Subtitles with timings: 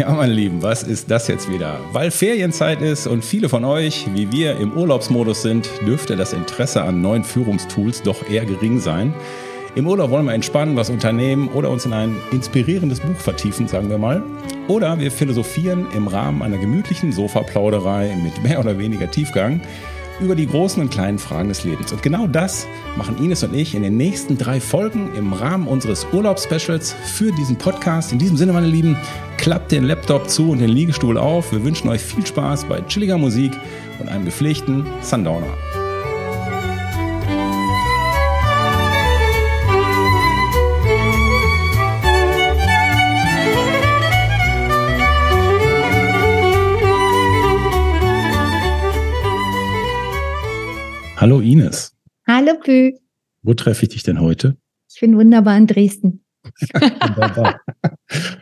[0.00, 1.78] Ja, meine Lieben, was ist das jetzt wieder?
[1.92, 6.82] Weil Ferienzeit ist und viele von euch, wie wir, im Urlaubsmodus sind, dürfte das Interesse
[6.82, 9.12] an neuen Führungstools doch eher gering sein.
[9.74, 13.90] Im Urlaub wollen wir entspannen, was unternehmen oder uns in ein inspirierendes Buch vertiefen, sagen
[13.90, 14.22] wir mal.
[14.68, 19.60] Oder wir philosophieren im Rahmen einer gemütlichen Sofaplauderei mit mehr oder weniger Tiefgang
[20.20, 21.92] über die großen und kleinen Fragen des Lebens.
[21.92, 26.06] Und genau das machen Ines und ich in den nächsten drei Folgen im Rahmen unseres
[26.12, 28.12] Urlaubsspecials für diesen Podcast.
[28.12, 28.96] In diesem Sinne, meine Lieben,
[29.38, 31.52] klappt den Laptop zu und den Liegestuhl auf.
[31.52, 33.52] Wir wünschen euch viel Spaß bei chilliger Musik
[33.98, 35.79] und einem gepflegten Sundowner.
[51.20, 51.94] Hallo Ines.
[52.26, 52.94] Hallo Pü.
[53.42, 54.56] Wo treffe ich dich denn heute?
[54.90, 56.24] Ich bin wunderbar in Dresden.
[56.72, 57.60] wunderbar.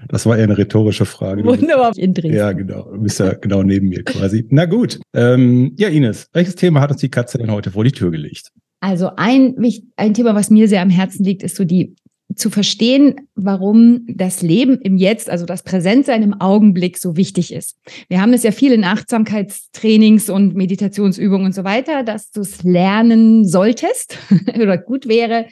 [0.09, 1.45] Das war eher eine rhetorische Frage.
[1.45, 2.37] Wunderbar in Dresden.
[2.37, 2.85] Ja, genau.
[2.93, 4.47] Du bist ja genau neben mir quasi.
[4.51, 5.01] Na gut.
[5.13, 8.53] Ähm, ja, Ines, welches Thema hat uns die Katze denn heute vor die Tür gelegt?
[8.79, 9.57] Also ein,
[9.97, 11.97] ein Thema, was mir sehr am Herzen liegt, ist so die
[12.39, 17.77] zu verstehen, warum das Leben im Jetzt, also das Präsentsein im Augenblick so wichtig ist.
[18.09, 22.63] Wir haben es ja viel in Achtsamkeitstrainings und Meditationsübungen und so weiter, dass du es
[22.63, 24.19] lernen solltest
[24.55, 25.47] oder gut wäre,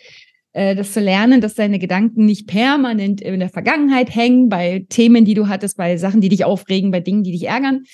[0.53, 5.25] äh, das zu lernen, dass deine Gedanken nicht permanent in der Vergangenheit hängen, bei Themen,
[5.25, 7.85] die du hattest, bei Sachen, die dich aufregen, bei Dingen, die dich ärgern.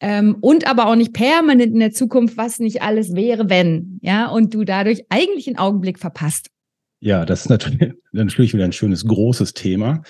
[0.00, 4.28] Ähm, und aber auch nicht permanent in der Zukunft, was nicht alles wäre, wenn, ja,
[4.28, 6.48] und du dadurch eigentlich einen Augenblick verpasst.
[7.00, 10.02] Ja, das ist natürlich, natürlich wieder ein schönes, großes Thema.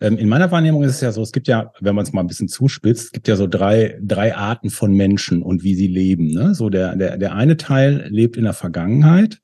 [0.00, 2.20] Ähm, in meiner Wahrnehmung ist es ja so, es gibt ja, wenn man es mal
[2.20, 5.88] ein bisschen zuspitzt, es gibt ja so drei, drei Arten von Menschen und wie sie
[5.88, 6.28] leben.
[6.28, 6.54] Ne?
[6.54, 9.40] So der, der, der eine Teil lebt in der Vergangenheit.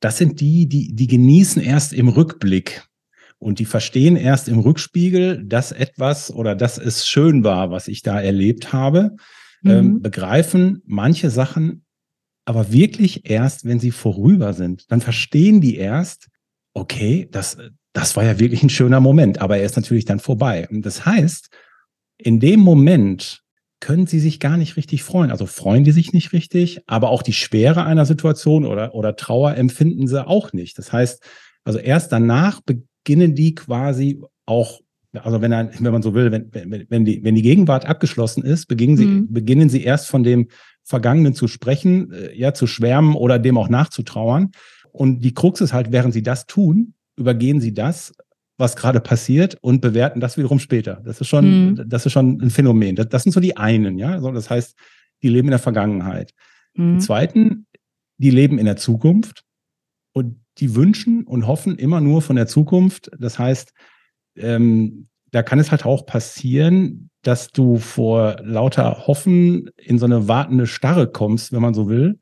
[0.00, 2.84] Das sind die, die, die genießen erst im Rückblick
[3.38, 8.02] und die verstehen erst im Rückspiegel, dass etwas oder dass es schön war, was ich
[8.02, 9.16] da erlebt habe,
[9.64, 9.70] ähm, mhm.
[9.70, 11.84] ähm, begreifen manche Sachen
[12.44, 14.90] aber wirklich erst, wenn sie vorüber sind.
[14.90, 16.28] Dann verstehen die erst,
[16.74, 17.56] okay, das,
[17.92, 20.68] das war ja wirklich ein schöner Moment, aber er ist natürlich dann vorbei.
[20.70, 21.50] Und das heißt,
[22.18, 23.42] in dem Moment
[23.80, 25.30] können sie sich gar nicht richtig freuen.
[25.30, 29.56] Also freuen die sich nicht richtig, aber auch die Schwere einer Situation oder, oder Trauer
[29.56, 30.78] empfinden sie auch nicht.
[30.78, 31.22] Das heißt,
[31.64, 34.80] also erst danach beginnen die quasi auch
[35.14, 38.42] also wenn, ein, wenn man so will, wenn, wenn, wenn, die, wenn die Gegenwart abgeschlossen
[38.42, 39.32] ist, beginnen sie, mhm.
[39.32, 40.48] beginnen sie erst von dem
[40.92, 44.50] Vergangenen zu sprechen, äh, ja, zu schwärmen oder dem auch nachzutrauern.
[44.92, 48.12] Und die Krux ist halt, während sie das tun, übergehen sie das,
[48.58, 51.00] was gerade passiert und bewerten das wiederum später.
[51.02, 51.84] Das ist schon, mhm.
[51.86, 52.94] das ist schon ein Phänomen.
[52.94, 54.20] Das, das, sind so die einen, ja.
[54.20, 54.76] So, das heißt,
[55.22, 56.34] die leben in der Vergangenheit.
[56.74, 56.98] Mhm.
[56.98, 57.66] Die zweiten,
[58.18, 59.44] die leben in der Zukunft
[60.12, 63.10] und die wünschen und hoffen immer nur von der Zukunft.
[63.18, 63.72] Das heißt,
[64.36, 70.28] ähm, da kann es halt auch passieren, dass du vor lauter Hoffen in so eine
[70.28, 72.18] wartende Starre kommst, wenn man so will,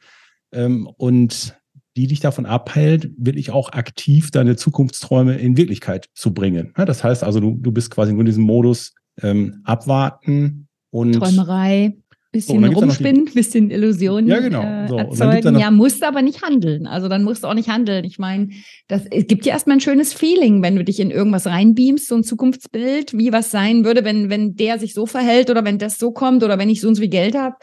[0.53, 1.57] ähm, und
[1.97, 6.73] die dich davon abhält, wirklich auch aktiv deine Zukunftsträume in Wirklichkeit zu bringen.
[6.79, 11.13] Ja, das heißt also, du, du bist quasi nur in diesem Modus ähm, abwarten und
[11.13, 11.97] Träumerei
[12.33, 14.63] bisschen so, rumspinnen, bisschen Illusionen ja, genau.
[14.63, 15.59] Äh, so, erzeugen.
[15.59, 16.87] Ja, musst aber nicht handeln.
[16.87, 18.05] Also dann musst du auch nicht handeln.
[18.05, 18.51] Ich meine,
[18.89, 22.15] das es gibt ja erstmal ein schönes Feeling, wenn du dich in irgendwas reinbeamst, so
[22.15, 25.99] ein Zukunftsbild, wie was sein würde, wenn, wenn der sich so verhält oder wenn das
[25.99, 27.57] so kommt oder wenn ich so und so viel Geld habe.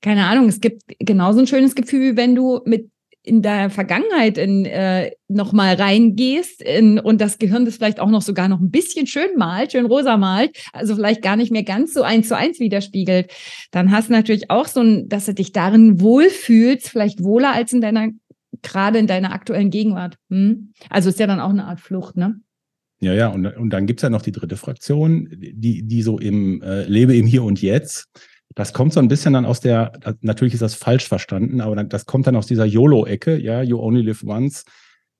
[0.00, 2.90] Keine Ahnung, es gibt genauso ein schönes Gefühl, wenn du mit
[3.24, 8.10] in der Vergangenheit in, äh, noch mal reingehst in, und das Gehirn das vielleicht auch
[8.10, 11.62] noch sogar noch ein bisschen schön malt, schön rosa malt, also vielleicht gar nicht mehr
[11.62, 13.30] ganz so eins zu eins widerspiegelt,
[13.70, 17.72] dann hast du natürlich auch so ein, dass du dich darin wohlfühlst, vielleicht wohler als
[17.72, 18.08] in deiner,
[18.62, 20.16] gerade in deiner aktuellen Gegenwart.
[20.28, 20.72] Hm?
[20.90, 22.40] Also ist ja dann auch eine Art Flucht, ne?
[23.00, 26.62] Ja, ja, und, und dann gibt's ja noch die dritte Fraktion, die, die so im
[26.62, 28.06] äh, Lebe im Hier und Jetzt
[28.54, 32.06] das kommt so ein bisschen dann aus der, natürlich ist das falsch verstanden, aber das
[32.06, 34.64] kommt dann aus dieser YOLO-Ecke, ja, you only live once.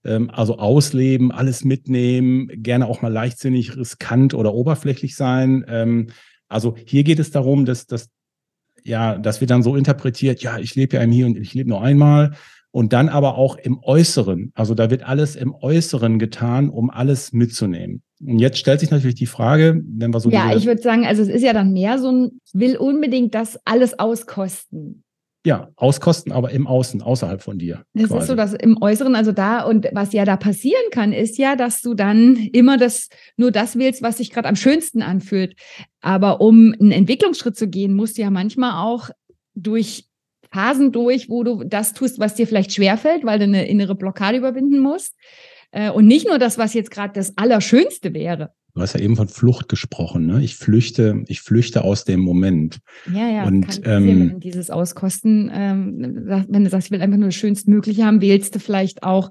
[0.05, 5.65] Ähm, also ausleben, alles mitnehmen, gerne auch mal leichtsinnig, riskant oder oberflächlich sein.
[5.69, 6.09] Ähm,
[6.49, 8.11] also hier geht es darum, dass, dass,
[8.83, 11.69] ja, dass wir dann so interpretiert, ja, ich lebe ja im Hier und ich lebe
[11.71, 12.33] nur einmal.
[12.73, 14.51] Und dann aber auch im Äußeren.
[14.55, 18.03] Also da wird alles im Äußeren getan, um alles mitzunehmen.
[18.19, 20.31] Und jetzt stellt sich natürlich die Frage, wenn wir so.
[20.31, 23.59] Ja, ich würde sagen, also es ist ja dann mehr so ein, will unbedingt das
[23.67, 25.05] alles auskosten.
[25.45, 27.83] Ja, auskosten, aber im Außen, außerhalb von dir.
[27.95, 28.21] Das quasi.
[28.21, 31.57] ist so das im Äußeren, also da und was ja da passieren kann, ist ja,
[31.57, 35.57] dass du dann immer das nur das wählst, was sich gerade am schönsten anfühlt.
[36.01, 39.11] Aber um einen Entwicklungsschritt zu gehen, musst du ja manchmal auch
[39.55, 40.07] durch
[40.53, 44.39] Phasen durch, wo du das tust, was dir vielleicht schwerfällt, weil du eine innere Blockade
[44.39, 45.15] überwinden musst.
[45.71, 48.53] Äh, und nicht nur das, was jetzt gerade das Allerschönste wäre.
[48.75, 50.43] Du hast ja eben von Flucht gesprochen, ne?
[50.43, 52.79] Ich flüchte, ich flüchte aus dem Moment.
[53.13, 53.45] Ja, ja.
[53.45, 58.23] Und ähm, dieses Auskosten, ähm, wenn du sagst, ich will einfach nur das Schönstmögliche haben,
[58.23, 59.31] wählst du vielleicht auch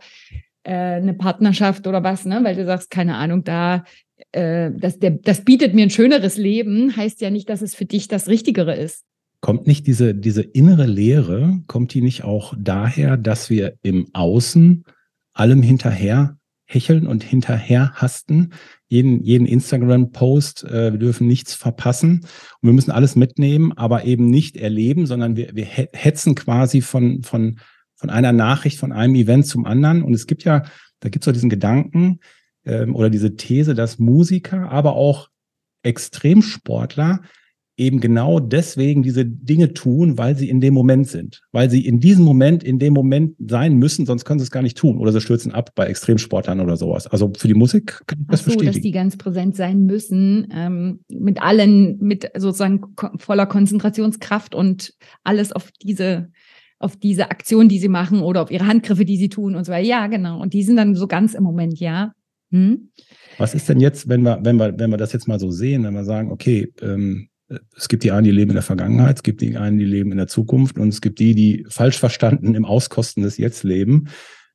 [0.63, 2.39] äh, eine Partnerschaft oder was, ne?
[2.43, 3.83] Weil du sagst, keine Ahnung, da
[4.31, 7.85] äh, das, der, das bietet mir ein schöneres Leben, heißt ja nicht, dass es für
[7.85, 9.05] dich das Richtigere ist.
[9.41, 14.85] Kommt nicht diese, diese innere Leere, kommt die nicht auch daher, dass wir im Außen
[15.33, 18.53] allem hinterher hecheln und hinterher hasten?
[18.87, 22.21] Jeden, jeden Instagram-Post, äh, wir dürfen nichts verpassen
[22.61, 27.23] und wir müssen alles mitnehmen, aber eben nicht erleben, sondern wir, wir hetzen quasi von,
[27.23, 27.59] von,
[27.95, 30.03] von einer Nachricht, von einem Event zum anderen.
[30.03, 30.63] Und es gibt ja,
[30.99, 32.19] da gibt es so diesen Gedanken
[32.63, 35.29] ähm, oder diese These, dass Musiker, aber auch
[35.81, 37.21] Extremsportler
[37.81, 41.41] eben genau deswegen diese Dinge tun, weil sie in dem Moment sind.
[41.51, 44.61] Weil sie in diesem Moment, in dem Moment sein müssen, sonst können sie es gar
[44.61, 44.97] nicht tun.
[44.99, 47.07] Oder sie stürzen ab bei Extremsportlern oder sowas.
[47.07, 48.73] Also für die Musik kann ich das Ach so, bestätigen.
[48.73, 54.93] dass die ganz präsent sein müssen, ähm, mit allen, mit sozusagen voller Konzentrationskraft und
[55.23, 56.29] alles auf diese
[56.77, 59.71] auf diese Aktion, die sie machen oder auf ihre Handgriffe, die sie tun und so
[59.71, 59.87] weiter.
[59.87, 60.41] Ja, genau.
[60.41, 62.11] Und die sind dann so ganz im Moment, ja.
[62.51, 62.89] Hm?
[63.37, 65.83] Was ist denn jetzt, wenn wir, wenn wir, wenn wir das jetzt mal so sehen,
[65.83, 67.29] wenn wir sagen, okay, ähm,
[67.75, 70.11] es gibt die einen, die leben in der Vergangenheit, es gibt die einen, die leben
[70.11, 74.07] in der Zukunft und es gibt die, die falsch verstanden im Auskosten des Jetzt leben.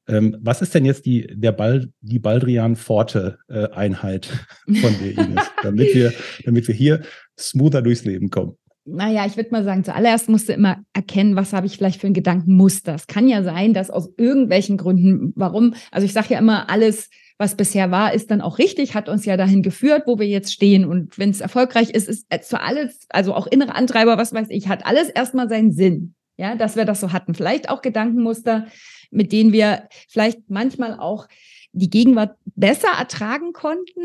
[0.08, 4.46] Ähm, was ist denn jetzt die, der Ball, die Baldrian-Forte-Einheit
[4.81, 6.12] von dir, Ines, damit wir,
[6.44, 7.02] damit wir hier
[7.38, 8.56] smoother durchs Leben kommen?
[8.88, 12.06] Naja, ich würde mal sagen, zuallererst musst du immer erkennen, was habe ich vielleicht für
[12.06, 12.94] ein Gedankenmuster.
[12.94, 17.10] Es kann ja sein, dass aus irgendwelchen Gründen, warum, also ich sage ja immer, alles
[17.38, 20.52] was bisher war, ist dann auch richtig, hat uns ja dahin geführt, wo wir jetzt
[20.52, 20.84] stehen.
[20.84, 24.68] Und wenn es erfolgreich ist, ist für alles, also auch innere Antreiber, was weiß ich,
[24.68, 26.14] hat alles erstmal seinen Sinn.
[26.38, 27.34] Ja, dass wir das so hatten.
[27.34, 28.66] Vielleicht auch Gedankenmuster,
[29.10, 31.28] mit denen wir vielleicht manchmal auch
[31.72, 34.02] die Gegenwart besser ertragen konnten,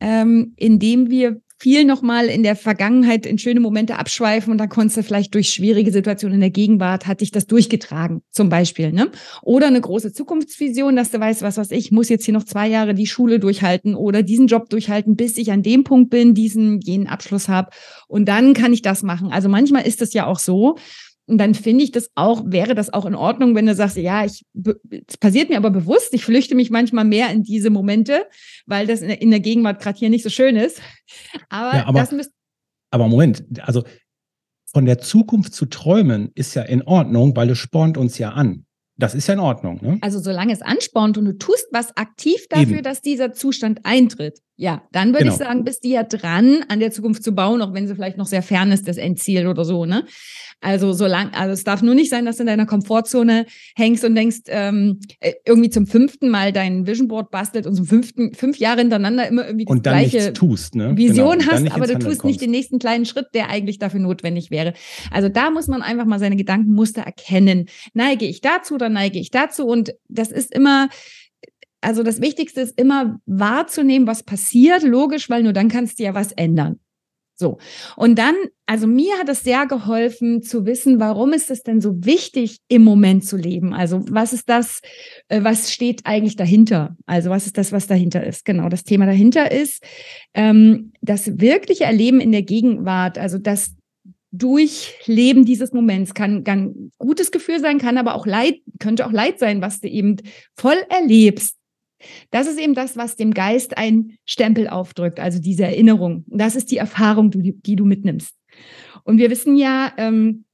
[0.00, 4.98] ähm, indem wir viel nochmal in der Vergangenheit in schöne Momente abschweifen und dann konntest
[4.98, 8.92] du vielleicht durch schwierige Situationen in der Gegenwart, hat dich das durchgetragen, zum Beispiel.
[8.92, 9.10] Ne?
[9.42, 12.68] Oder eine große Zukunftsvision, dass du weißt, was was ich muss jetzt hier noch zwei
[12.68, 16.80] Jahre die Schule durchhalten oder diesen Job durchhalten, bis ich an dem Punkt bin, diesen,
[16.80, 17.70] jenen Abschluss habe.
[18.06, 19.32] Und dann kann ich das machen.
[19.32, 20.76] Also manchmal ist es ja auch so,
[21.26, 24.24] und dann finde ich das auch, wäre das auch in Ordnung, wenn du sagst, ja,
[24.24, 24.44] ich,
[25.08, 28.26] es passiert mir aber bewusst, ich flüchte mich manchmal mehr in diese Momente,
[28.66, 30.80] weil das in der, in der Gegenwart gerade hier nicht so schön ist.
[31.48, 32.32] Aber, ja, aber das müsste.
[32.90, 33.82] Aber Moment, also
[34.72, 38.64] von der Zukunft zu träumen ist ja in Ordnung, weil es spornt uns ja an.
[38.96, 39.80] Das ist ja in Ordnung.
[39.82, 39.98] Ne?
[40.00, 42.82] Also solange es anspornt und du tust was aktiv dafür, Eben.
[42.82, 45.32] dass dieser Zustand eintritt, ja, dann würde genau.
[45.32, 48.16] ich sagen, bist du ja dran, an der Zukunft zu bauen, auch wenn sie vielleicht
[48.16, 50.04] noch sehr fern ist, das Endziel oder so, ne?
[50.62, 54.14] Also solange, also es darf nur nicht sein, dass du in deiner Komfortzone hängst und
[54.14, 58.56] denkst, ähm, äh, irgendwie zum fünften Mal dein Vision Board bastelt und zum fünften, fünf
[58.56, 60.96] Jahre hintereinander immer irgendwie die gleiche tust, ne?
[60.96, 61.52] Vision genau.
[61.52, 62.24] hast, aber du tust kommst.
[62.24, 64.72] nicht den nächsten kleinen Schritt, der eigentlich dafür notwendig wäre.
[65.10, 67.66] Also da muss man einfach mal seine Gedankenmuster erkennen.
[67.92, 69.66] Neige ich dazu oder neige ich dazu?
[69.66, 70.88] Und das ist immer,
[71.86, 76.14] also das Wichtigste ist immer wahrzunehmen, was passiert, logisch, weil nur dann kannst du ja
[76.14, 76.80] was ändern.
[77.36, 77.58] So.
[77.94, 78.34] Und dann,
[78.66, 82.82] also mir hat es sehr geholfen zu wissen, warum ist es denn so wichtig, im
[82.82, 83.72] Moment zu leben?
[83.72, 84.80] Also was ist das,
[85.28, 86.96] äh, was steht eigentlich dahinter?
[87.06, 88.44] Also was ist das, was dahinter ist?
[88.44, 89.84] Genau, das Thema dahinter ist
[90.34, 93.76] ähm, das wirkliche Erleben in der Gegenwart, also das
[94.32, 99.38] Durchleben dieses Moments kann ein gutes Gefühl sein, kann aber auch Leid, könnte auch Leid
[99.38, 100.16] sein, was du eben
[100.56, 101.56] voll erlebst.
[102.30, 106.24] Das ist eben das, was dem Geist ein Stempel aufdrückt, also diese Erinnerung.
[106.28, 108.34] Das ist die Erfahrung, die, die du mitnimmst.
[109.04, 110.44] Und wir wissen ja, ähm,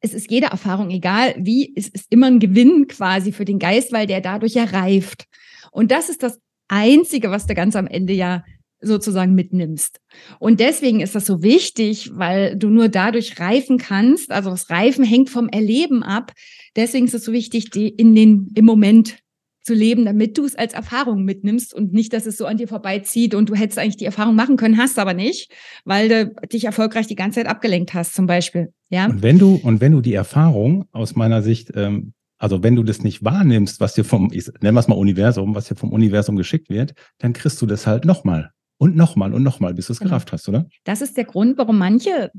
[0.00, 3.92] es ist jede Erfahrung, egal wie, es ist immer ein Gewinn quasi für den Geist,
[3.92, 5.24] weil der dadurch ja reift.
[5.72, 6.38] Und das ist das
[6.68, 8.44] Einzige, was du ganz am Ende ja
[8.80, 10.00] sozusagen mitnimmst.
[10.38, 14.30] Und deswegen ist das so wichtig, weil du nur dadurch reifen kannst.
[14.30, 16.32] Also das Reifen hängt vom Erleben ab.
[16.76, 19.18] Deswegen ist es so wichtig, die in den, im Moment
[19.66, 22.68] zu leben, damit du es als Erfahrung mitnimmst und nicht, dass es so an dir
[22.68, 25.52] vorbeizieht und du hättest eigentlich die Erfahrung machen können, hast aber nicht,
[25.84, 28.72] weil du dich erfolgreich die ganze Zeit abgelenkt hast, zum Beispiel.
[28.90, 29.06] Ja.
[29.06, 32.84] Und wenn du, und wenn du die Erfahrung aus meiner Sicht, ähm, also wenn du
[32.84, 35.92] das nicht wahrnimmst, was dir vom, ich, nennen wir es mal Universum, was dir vom
[35.92, 38.52] Universum geschickt wird, dann kriegst du das halt nochmal.
[38.78, 40.10] und nochmal und nochmal, bis du es genau.
[40.10, 40.66] gerafft hast, oder?
[40.84, 42.30] Das ist der Grund, warum manche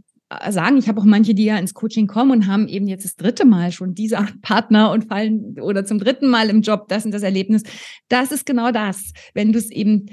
[0.49, 3.15] sagen, ich habe auch manche, die ja ins Coaching kommen und haben eben jetzt das
[3.15, 7.05] dritte Mal schon diese Art Partner und fallen oder zum dritten Mal im Job das
[7.05, 7.63] und das Erlebnis.
[8.09, 9.13] Das ist genau das.
[9.33, 10.07] Wenn du es eben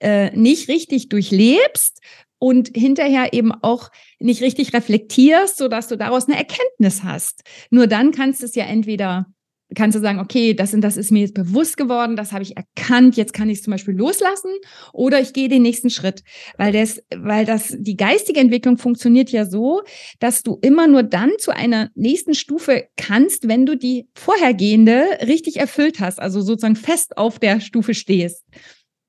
[0.00, 2.00] äh, nicht richtig durchlebst
[2.38, 7.42] und hinterher eben auch nicht richtig reflektierst, sodass du daraus eine Erkenntnis hast.
[7.70, 9.26] Nur dann kannst du es ja entweder
[9.74, 12.56] kannst du sagen, okay, das und das ist mir jetzt bewusst geworden, das habe ich
[12.56, 14.50] erkannt, jetzt kann ich es zum Beispiel loslassen
[14.92, 16.22] oder ich gehe den nächsten Schritt,
[16.56, 19.82] weil das, weil das, die geistige Entwicklung funktioniert ja so,
[20.18, 25.58] dass du immer nur dann zu einer nächsten Stufe kannst, wenn du die vorhergehende richtig
[25.58, 28.44] erfüllt hast, also sozusagen fest auf der Stufe stehst.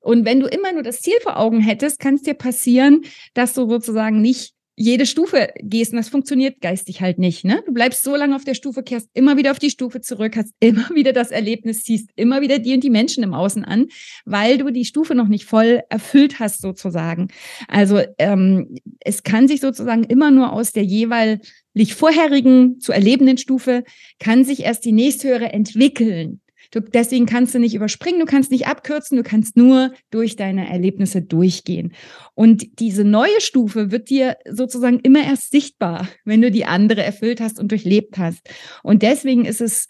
[0.00, 3.02] Und wenn du immer nur das Ziel vor Augen hättest, kann es dir passieren,
[3.34, 7.44] dass du sozusagen nicht jede Stufe gehst und das funktioniert geistig halt nicht.
[7.44, 7.62] Ne?
[7.66, 10.52] Du bleibst so lange auf der Stufe, kehrst immer wieder auf die Stufe zurück, hast
[10.60, 13.88] immer wieder das Erlebnis, ziehst immer wieder die und die Menschen im Außen an,
[14.24, 17.28] weil du die Stufe noch nicht voll erfüllt hast sozusagen.
[17.68, 23.84] Also ähm, es kann sich sozusagen immer nur aus der jeweilig vorherigen zu erlebenden Stufe,
[24.18, 26.41] kann sich erst die nächsthöhere entwickeln.
[26.72, 30.68] Du, deswegen kannst du nicht überspringen, du kannst nicht abkürzen, du kannst nur durch deine
[30.70, 31.92] Erlebnisse durchgehen.
[32.34, 37.42] Und diese neue Stufe wird dir sozusagen immer erst sichtbar, wenn du die andere erfüllt
[37.42, 38.48] hast und durchlebt hast.
[38.82, 39.86] Und deswegen ist es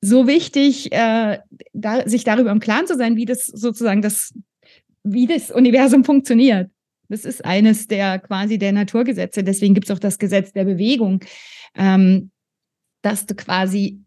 [0.00, 1.38] so wichtig, äh,
[1.72, 4.34] da, sich darüber im Klaren zu sein, wie das sozusagen das,
[5.04, 6.70] wie das Universum funktioniert.
[7.08, 9.44] Das ist eines der quasi der Naturgesetze.
[9.44, 11.20] Deswegen gibt es auch das Gesetz der Bewegung,
[11.76, 12.32] ähm,
[13.02, 14.00] dass du quasi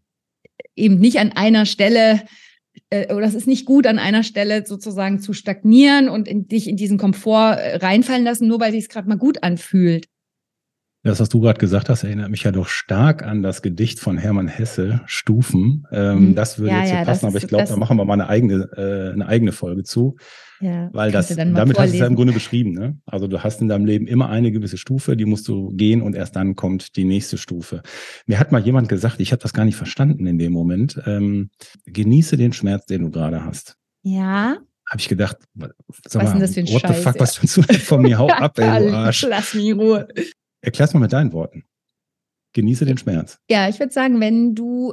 [0.76, 2.22] eben nicht an einer Stelle
[2.90, 6.68] äh, oder es ist nicht gut, an einer Stelle sozusagen zu stagnieren und in, dich
[6.68, 10.06] in diesen Komfort äh, reinfallen lassen, nur weil sich es gerade mal gut anfühlt.
[11.02, 14.18] Das, was du gerade gesagt hast, erinnert mich ja doch stark an das Gedicht von
[14.18, 15.86] Hermann Hesse, Stufen.
[15.90, 16.34] Ähm, mhm.
[16.34, 18.28] Das würde ja, jetzt hier ja, passen, aber ich glaube, da machen wir mal eine
[18.28, 20.16] eigene, äh, eine eigene Folge zu.
[20.60, 21.78] Ja, weil das, damit vorlesen.
[21.78, 22.72] hast du es ja im Grunde beschrieben.
[22.72, 22.98] Ne?
[23.06, 26.14] Also du hast in deinem Leben immer eine gewisse Stufe, die musst du gehen und
[26.14, 27.80] erst dann kommt die nächste Stufe.
[28.26, 31.48] Mir hat mal jemand gesagt, ich habe das gar nicht verstanden in dem Moment, ähm,
[31.86, 33.78] genieße den Schmerz, den du gerade hast.
[34.02, 34.58] Ja.
[34.90, 37.20] Habe ich gedacht, sag was mal, ist denn das für ein what Scheiß, the fuck,
[37.20, 38.18] was tust du von mir?
[38.18, 39.24] Hau ab, ey, du Arsch.
[39.26, 40.08] Lass mich in Ruhe.
[40.62, 41.64] Erklär's mal mit deinen Worten.
[42.52, 43.38] Genieße den Schmerz.
[43.48, 44.92] Ja, ich würde sagen, wenn du,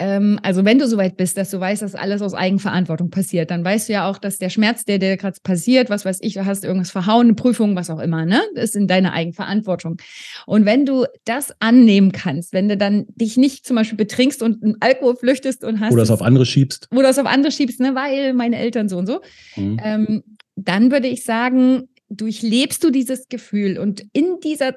[0.00, 3.64] ähm, also wenn du soweit bist, dass du weißt, dass alles aus Eigenverantwortung passiert, dann
[3.64, 6.44] weißt du ja auch, dass der Schmerz, der dir gerade passiert, was weiß ich, du
[6.44, 9.98] hast irgendwas verhauen, eine Prüfung, was auch immer, ne, das ist in deiner Eigenverantwortung.
[10.46, 14.62] Und wenn du das annehmen kannst, wenn du dann dich nicht zum Beispiel betrinkst und
[14.64, 15.92] einen Alkohol flüchtest und hast.
[15.92, 16.88] Oder es auf andere schiebst.
[16.92, 19.20] Oder es auf andere schiebst, ne, weil meine Eltern so und so,
[19.54, 19.80] mhm.
[19.82, 20.22] ähm,
[20.56, 24.74] dann würde ich sagen, durchlebst du dieses Gefühl und in dieser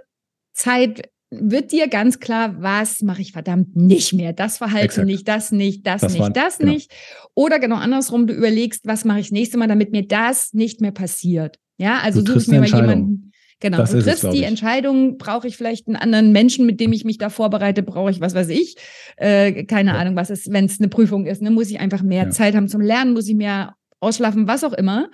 [0.53, 4.33] Zeit wird dir ganz klar, was mache ich verdammt nicht mehr.
[4.33, 5.07] Das Verhalten Exakt.
[5.07, 6.71] nicht, das nicht, das, das nicht, war, das genau.
[6.71, 6.91] nicht.
[7.33, 10.81] Oder genau andersrum, du überlegst, was mache ich das nächste Mal, damit mir das nicht
[10.81, 11.59] mehr passiert.
[11.77, 13.31] Ja, also suche ich mir mal jemanden.
[13.59, 14.43] Genau, das du triffst es, die.
[14.43, 18.19] Entscheidung, brauche ich vielleicht einen anderen Menschen, mit dem ich mich da vorbereite, brauche ich,
[18.19, 18.75] was weiß ich,
[19.17, 19.97] äh, keine ja.
[19.97, 22.29] Ahnung, was ist, wenn es eine Prüfung ist, ne, muss ich einfach mehr ja.
[22.29, 25.09] Zeit haben zum Lernen, muss ich mehr ausschlafen, was auch immer.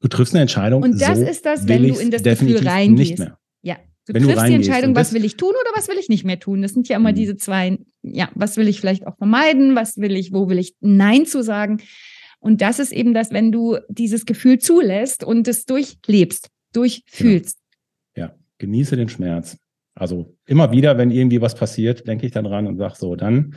[0.00, 0.82] Du triffst eine Entscheidung.
[0.82, 3.18] Und das so ist das, wenn du in das Gefühl reingehst.
[3.62, 3.78] Ja.
[4.06, 6.24] Du wenn triffst du die Entscheidung, was will ich tun oder was will ich nicht
[6.24, 6.62] mehr tun.
[6.62, 7.16] Das sind ja immer mhm.
[7.16, 10.76] diese zwei, ja, was will ich vielleicht auch vermeiden, was will ich, wo will ich
[10.80, 11.82] Nein zu sagen.
[12.38, 17.58] Und das ist eben das, wenn du dieses Gefühl zulässt und es durchlebst, durchfühlst.
[18.14, 18.28] Genau.
[18.28, 19.58] Ja, genieße den Schmerz.
[19.96, 23.56] Also immer wieder, wenn irgendwie was passiert, denke ich dann dran und sage so, dann,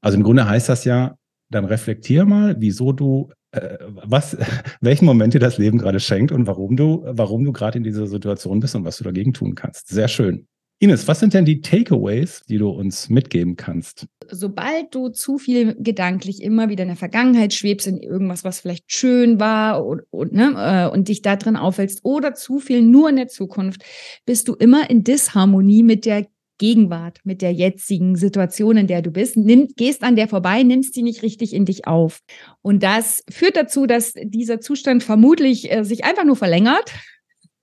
[0.00, 1.16] also im Grunde heißt das ja,
[1.48, 4.36] dann reflektier mal, wieso du was,
[4.80, 8.06] welchen Moment dir das Leben gerade schenkt und warum du, warum du gerade in dieser
[8.06, 9.88] Situation bist und was du dagegen tun kannst.
[9.88, 10.46] Sehr schön.
[10.82, 14.06] Ines, was sind denn die Takeaways, die du uns mitgeben kannst?
[14.30, 18.90] Sobald du zu viel gedanklich immer wieder in der Vergangenheit schwebst, in irgendwas, was vielleicht
[18.90, 23.10] schön war und, und, ne, äh, und dich da drin aufhältst oder zu viel nur
[23.10, 23.84] in der Zukunft,
[24.24, 26.26] bist du immer in Disharmonie mit der
[26.60, 30.92] Gegenwart, mit der jetzigen Situation, in der du bist, nimm, gehst an der vorbei, nimmst
[30.92, 32.20] sie nicht richtig in dich auf.
[32.60, 36.92] Und das führt dazu, dass dieser Zustand vermutlich äh, sich einfach nur verlängert,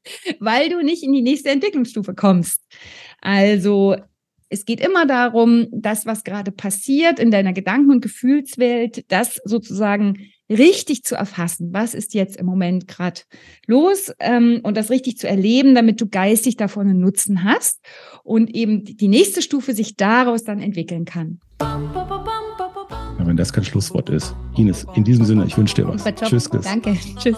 [0.39, 2.63] weil du nicht in die nächste Entwicklungsstufe kommst.
[3.21, 3.95] Also
[4.49, 10.31] es geht immer darum, das, was gerade passiert in deiner Gedanken- und Gefühlswelt, das sozusagen
[10.49, 11.69] richtig zu erfassen.
[11.73, 13.21] Was ist jetzt im Moment gerade
[13.65, 17.79] los ähm, und das richtig zu erleben, damit du geistig davon einen Nutzen hast
[18.23, 21.39] und eben die nächste Stufe sich daraus dann entwickeln kann.
[21.59, 24.35] Ja, wenn das kein Schlusswort ist.
[24.55, 26.03] Ines, in diesem Sinne, ich wünsche dir was.
[26.03, 26.65] Tschüss, Chris.
[26.65, 26.97] Danke.
[27.17, 27.37] Tschüss.